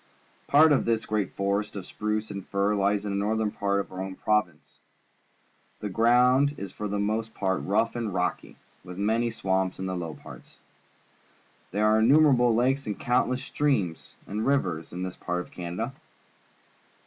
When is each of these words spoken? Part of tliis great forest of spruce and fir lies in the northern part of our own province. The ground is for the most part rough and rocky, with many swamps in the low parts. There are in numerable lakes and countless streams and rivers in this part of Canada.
Part 0.47 0.71
of 0.71 0.85
tliis 0.85 1.07
great 1.07 1.35
forest 1.35 1.75
of 1.75 1.85
spruce 1.85 2.31
and 2.31 2.43
fir 2.47 2.73
lies 2.73 3.05
in 3.05 3.11
the 3.11 3.17
northern 3.23 3.51
part 3.51 3.79
of 3.79 3.91
our 3.91 4.01
own 4.01 4.15
province. 4.15 4.79
The 5.79 5.89
ground 5.89 6.55
is 6.57 6.71
for 6.71 6.87
the 6.87 6.97
most 6.97 7.35
part 7.35 7.61
rough 7.61 7.95
and 7.95 8.11
rocky, 8.11 8.57
with 8.83 8.97
many 8.97 9.29
swamps 9.29 9.77
in 9.77 9.85
the 9.85 9.95
low 9.95 10.15
parts. 10.15 10.57
There 11.69 11.85
are 11.85 11.99
in 11.99 12.07
numerable 12.07 12.55
lakes 12.55 12.87
and 12.87 12.99
countless 12.99 13.43
streams 13.43 14.15
and 14.25 14.43
rivers 14.43 14.91
in 14.91 15.03
this 15.03 15.17
part 15.17 15.41
of 15.41 15.51
Canada. 15.51 15.93